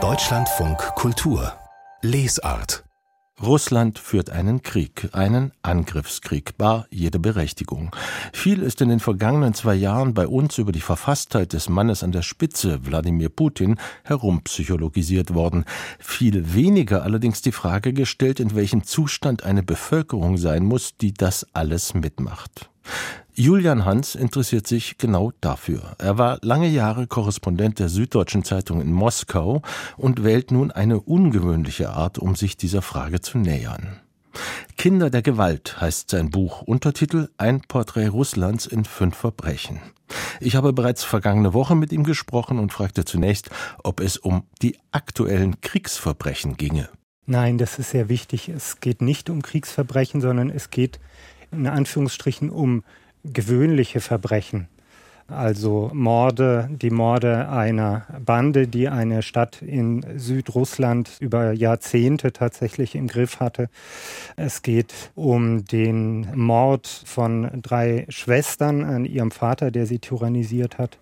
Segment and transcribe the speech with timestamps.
[0.00, 1.52] Deutschlandfunk Kultur
[2.00, 2.84] Lesart
[3.42, 7.90] Russland führt einen Krieg, einen Angriffskrieg, bar jede Berechtigung.
[8.32, 12.12] Viel ist in den vergangenen zwei Jahren bei uns über die Verfasstheit des Mannes an
[12.12, 15.64] der Spitze, Wladimir Putin, herumpsychologisiert worden.
[15.98, 21.48] Viel weniger allerdings die Frage gestellt, in welchem Zustand eine Bevölkerung sein muss, die das
[21.52, 22.70] alles mitmacht.
[23.34, 25.94] Julian Hans interessiert sich genau dafür.
[25.98, 29.62] Er war lange Jahre Korrespondent der Süddeutschen Zeitung in Moskau
[29.96, 34.00] und wählt nun eine ungewöhnliche Art, um sich dieser Frage zu nähern.
[34.76, 39.80] Kinder der Gewalt heißt sein Buch, Untertitel Ein Porträt Russlands in fünf Verbrechen.
[40.40, 43.50] Ich habe bereits vergangene Woche mit ihm gesprochen und fragte zunächst,
[43.82, 46.88] ob es um die aktuellen Kriegsverbrechen ginge.
[47.26, 48.48] Nein, das ist sehr wichtig.
[48.48, 50.98] Es geht nicht um Kriegsverbrechen, sondern es geht
[51.52, 52.84] in Anführungsstrichen um
[53.24, 54.68] gewöhnliche Verbrechen.
[55.30, 63.08] Also Morde, die Morde einer Bande, die eine Stadt in Südrussland über Jahrzehnte tatsächlich im
[63.08, 63.68] Griff hatte.
[64.36, 70.98] Es geht um den Mord von drei Schwestern an ihrem Vater, der sie tyrannisiert hat.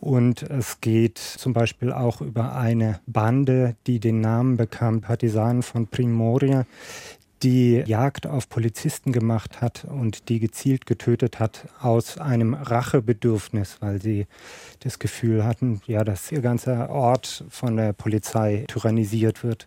[0.00, 5.88] Und es geht zum Beispiel auch über eine Bande, die den Namen bekam, Partisanen von
[5.88, 6.66] Primoria,
[7.42, 14.00] die Jagd auf Polizisten gemacht hat und die gezielt getötet hat aus einem Rachebedürfnis, weil
[14.00, 14.26] sie
[14.80, 19.66] das Gefühl hatten, ja, dass ihr ganzer Ort von der Polizei tyrannisiert wird.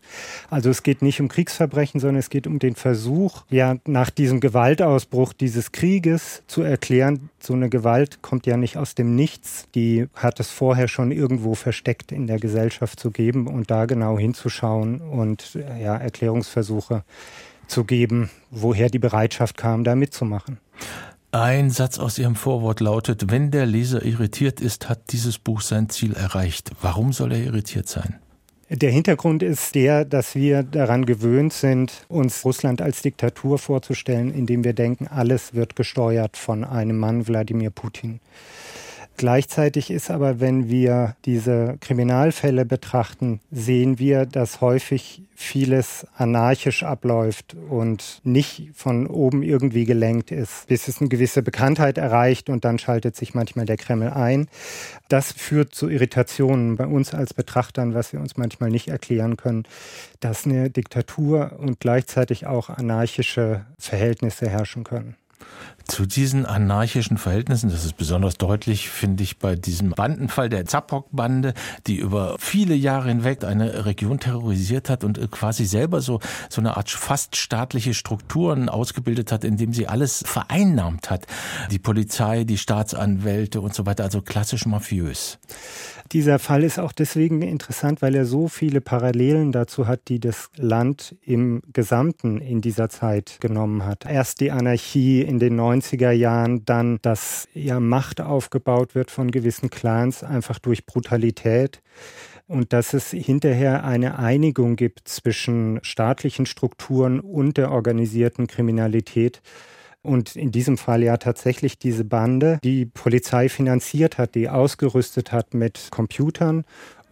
[0.49, 4.39] Also es geht nicht um Kriegsverbrechen, sondern es geht um den Versuch, ja, nach diesem
[4.39, 10.07] Gewaltausbruch dieses Krieges zu erklären, so eine Gewalt kommt ja nicht aus dem Nichts, die
[10.15, 15.01] hat es vorher schon irgendwo versteckt in der Gesellschaft zu geben und da genau hinzuschauen
[15.01, 17.03] und ja, Erklärungsversuche
[17.67, 20.59] zu geben, woher die Bereitschaft kam, da mitzumachen.
[21.33, 25.87] Ein Satz aus Ihrem Vorwort lautet, wenn der Leser irritiert ist, hat dieses Buch sein
[25.87, 26.71] Ziel erreicht.
[26.81, 28.20] Warum soll er irritiert sein?
[28.73, 34.63] Der Hintergrund ist der, dass wir daran gewöhnt sind, uns Russland als Diktatur vorzustellen, indem
[34.63, 38.21] wir denken, alles wird gesteuert von einem Mann, Wladimir Putin.
[39.21, 47.55] Gleichzeitig ist aber, wenn wir diese Kriminalfälle betrachten, sehen wir, dass häufig vieles anarchisch abläuft
[47.69, 52.79] und nicht von oben irgendwie gelenkt ist, bis es eine gewisse Bekanntheit erreicht und dann
[52.79, 54.47] schaltet sich manchmal der Kreml ein.
[55.07, 59.65] Das führt zu Irritationen bei uns als Betrachtern, was wir uns manchmal nicht erklären können,
[60.19, 65.15] dass eine Diktatur und gleichzeitig auch anarchische Verhältnisse herrschen können.
[65.87, 71.53] Zu diesen anarchischen Verhältnissen, das ist besonders deutlich, finde ich, bei diesem Bandenfall der Zapok-Bande,
[71.87, 76.19] die über viele Jahre hinweg eine Region terrorisiert hat und quasi selber so,
[76.49, 81.25] so eine Art fast staatliche Strukturen ausgebildet hat, indem sie alles vereinnahmt hat.
[81.71, 85.39] Die Polizei, die Staatsanwälte und so weiter, also klassisch mafiös.
[86.11, 90.49] Dieser Fall ist auch deswegen interessant, weil er so viele Parallelen dazu hat, die das
[90.57, 94.05] Land im Gesamten in dieser Zeit genommen hat.
[94.05, 99.69] Erst die Anarchie in den 90er Jahren, dann, dass ja Macht aufgebaut wird von gewissen
[99.69, 101.81] Clans einfach durch Brutalität
[102.45, 109.41] und dass es hinterher eine Einigung gibt zwischen staatlichen Strukturen und der organisierten Kriminalität
[110.03, 115.53] und in diesem Fall ja tatsächlich diese Bande, die Polizei finanziert hat, die ausgerüstet hat
[115.53, 116.65] mit Computern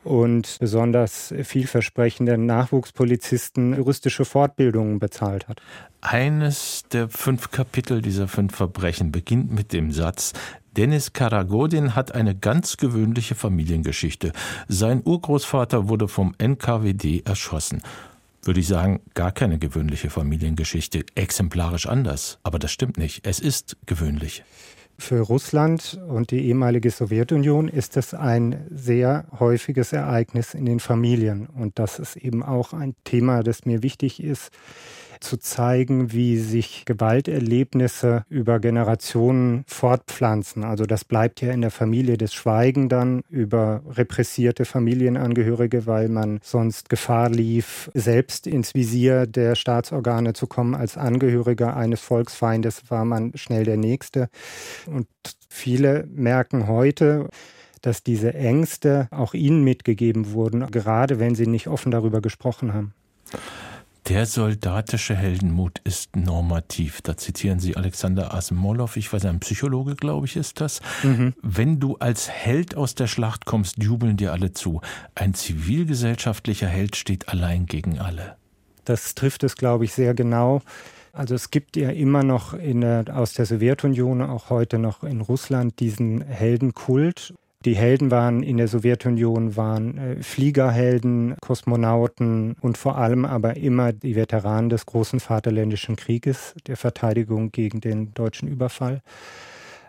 [0.03, 5.61] und besonders vielversprechenden Nachwuchspolizisten juristische Fortbildungen bezahlt hat.
[6.01, 10.33] Eines der fünf Kapitel dieser fünf Verbrechen beginnt mit dem Satz,
[10.77, 14.31] Dennis Karagodin hat eine ganz gewöhnliche Familiengeschichte.
[14.67, 17.81] Sein Urgroßvater wurde vom NKWD erschossen
[18.43, 22.39] würde ich sagen, gar keine gewöhnliche Familiengeschichte, exemplarisch anders.
[22.43, 23.25] Aber das stimmt nicht.
[23.27, 24.43] Es ist gewöhnlich.
[24.97, 31.47] Für Russland und die ehemalige Sowjetunion ist es ein sehr häufiges Ereignis in den Familien.
[31.47, 34.51] Und das ist eben auch ein Thema, das mir wichtig ist
[35.19, 40.63] zu zeigen, wie sich Gewalterlebnisse über Generationen fortpflanzen.
[40.63, 46.39] Also das bleibt ja in der Familie des Schweigen dann über repressierte Familienangehörige, weil man
[46.43, 50.75] sonst Gefahr lief, selbst ins Visier der Staatsorgane zu kommen.
[50.75, 54.29] Als Angehöriger eines Volksfeindes war man schnell der Nächste.
[54.85, 55.07] Und
[55.49, 57.27] viele merken heute,
[57.81, 62.93] dass diese Ängste auch ihnen mitgegeben wurden, gerade wenn sie nicht offen darüber gesprochen haben.
[64.09, 67.03] Der soldatische Heldenmut ist normativ.
[67.03, 70.81] Da zitieren Sie Alexander Asimolow, ich weiß, ein Psychologe, glaube ich, ist das.
[71.03, 71.35] Mhm.
[71.43, 74.81] Wenn du als Held aus der Schlacht kommst, jubeln dir alle zu.
[75.13, 78.35] Ein zivilgesellschaftlicher Held steht allein gegen alle.
[78.83, 80.63] Das trifft es, glaube ich, sehr genau.
[81.13, 85.79] Also es gibt ja immer noch der, aus der Sowjetunion, auch heute noch in Russland,
[85.79, 87.35] diesen Heldenkult.
[87.65, 93.91] Die Helden waren in der Sowjetunion waren äh, Fliegerhelden, Kosmonauten und vor allem aber immer
[93.91, 99.01] die Veteranen des großen Vaterländischen Krieges, der Verteidigung gegen den deutschen Überfall.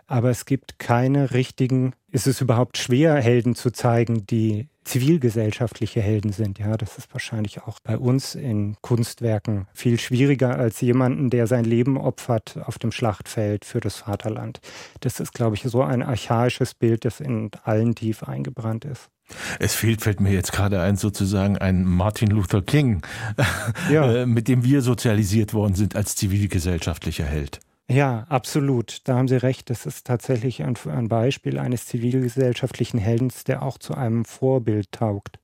[0.05, 6.31] Aber es gibt keine richtigen, ist es überhaupt schwer, Helden zu zeigen, die zivilgesellschaftliche Helden
[6.31, 6.59] sind.
[6.59, 11.65] Ja, das ist wahrscheinlich auch bei uns in Kunstwerken viel schwieriger als jemanden, der sein
[11.65, 14.59] Leben opfert auf dem Schlachtfeld für das Vaterland.
[14.99, 19.09] Das ist, glaube ich, so ein archaisches Bild, das in allen tief eingebrannt ist.
[19.59, 23.01] Es fehlt, fällt mir jetzt gerade ein, sozusagen ein Martin Luther King,
[23.89, 24.01] ja.
[24.11, 27.59] Äh, mit dem wir sozialisiert worden sind als zivilgesellschaftlicher Held.
[27.91, 29.01] Ja, absolut.
[29.03, 29.69] Da haben Sie recht.
[29.69, 35.39] Das ist tatsächlich ein, ein Beispiel eines zivilgesellschaftlichen Heldens, der auch zu einem Vorbild taugt.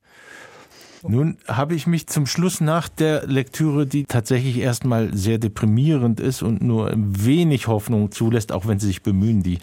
[1.06, 6.42] Nun habe ich mich zum Schluss nach der Lektüre, die tatsächlich erstmal sehr deprimierend ist
[6.42, 9.58] und nur wenig Hoffnung zulässt, auch wenn sie sich bemühen, die,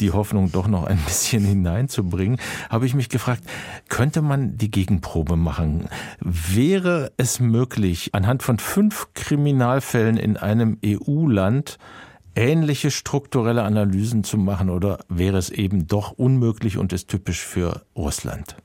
[0.00, 2.40] die Hoffnung doch noch ein bisschen hineinzubringen,
[2.70, 3.44] habe ich mich gefragt,
[3.88, 5.88] könnte man die Gegenprobe machen?
[6.20, 11.78] Wäre es möglich, anhand von fünf Kriminalfällen in einem EU-Land
[12.34, 17.82] ähnliche strukturelle Analysen zu machen oder wäre es eben doch unmöglich und ist typisch für
[17.96, 18.56] Russland?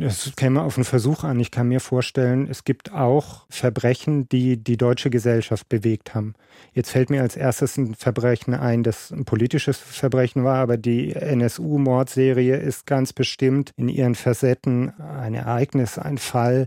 [0.00, 1.38] Es käme auf einen Versuch an.
[1.38, 6.34] Ich kann mir vorstellen, es gibt auch Verbrechen, die die deutsche Gesellschaft bewegt haben.
[6.72, 11.14] Jetzt fällt mir als erstes ein Verbrechen ein, das ein politisches Verbrechen war, aber die
[11.14, 16.66] NSU-Mordserie ist ganz bestimmt in ihren Facetten ein Ereignis, ein Fall,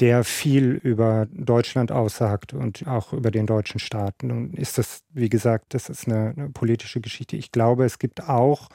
[0.00, 4.22] der viel über Deutschland aussagt und auch über den deutschen Staat.
[4.22, 7.36] Nun ist das, wie gesagt, das ist eine, eine politische Geschichte.
[7.36, 8.68] Ich glaube, es gibt auch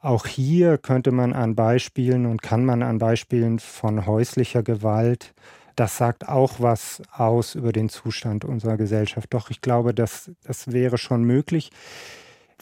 [0.00, 5.32] auch hier könnte man an Beispielen und kann man an Beispielen von häuslicher Gewalt,
[5.76, 9.32] das sagt auch was aus über den Zustand unserer Gesellschaft.
[9.32, 11.70] Doch ich glaube, das, das wäre schon möglich.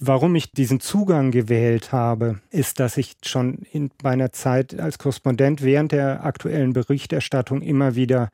[0.01, 5.63] Warum ich diesen Zugang gewählt habe, ist, dass ich schon in meiner Zeit als Korrespondent
[5.63, 8.31] während der aktuellen Berichterstattung immer wieder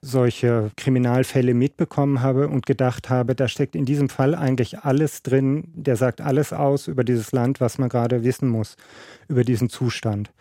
[0.00, 5.64] solche Kriminalfälle mitbekommen habe und gedacht habe, da steckt in diesem Fall eigentlich alles drin,
[5.74, 8.76] der sagt alles aus über dieses Land, was man gerade wissen muss,
[9.28, 10.32] über diesen Zustand.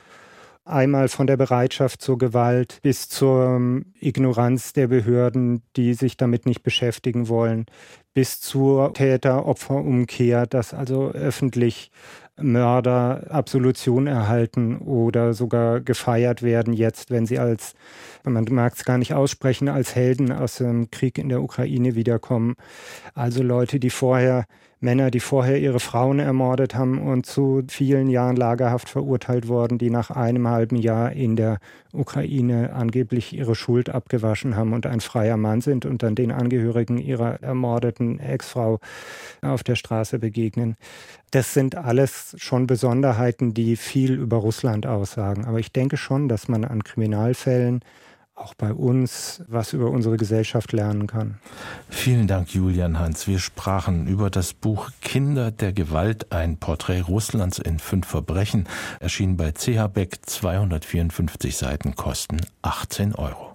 [0.63, 6.61] Einmal von der Bereitschaft zur Gewalt bis zur Ignoranz der Behörden, die sich damit nicht
[6.61, 7.65] beschäftigen wollen,
[8.13, 11.91] bis zur Täter-Opfer-Umkehr, dass also öffentlich
[12.37, 17.75] Mörder Absolution erhalten oder sogar gefeiert werden jetzt, wenn sie als,
[18.23, 22.55] man mag es gar nicht aussprechen, als Helden aus dem Krieg in der Ukraine wiederkommen.
[23.13, 24.45] Also Leute, die vorher
[24.83, 29.91] Männer, die vorher ihre Frauen ermordet haben und zu vielen Jahren Lagerhaft verurteilt worden, die
[29.91, 31.59] nach einem halben Jahr in der
[31.93, 36.97] Ukraine angeblich ihre Schuld abgewaschen haben und ein freier Mann sind und dann den Angehörigen
[36.97, 38.79] ihrer ermordeten Ex-Frau
[39.41, 40.75] auf der Straße begegnen.
[41.31, 45.45] Das sind alles schon Besonderheiten, die viel über Russland aussagen.
[45.45, 47.81] Aber ich denke schon, dass man an Kriminalfällen
[48.41, 51.39] auch bei uns was über unsere Gesellschaft lernen kann.
[51.89, 53.27] Vielen Dank, Julian Hans.
[53.27, 58.67] Wir sprachen über das Buch Kinder der Gewalt, ein Porträt Russlands in fünf Verbrechen,
[58.99, 63.50] erschienen bei CH Beck, 254 Seiten, kosten 18 Euro.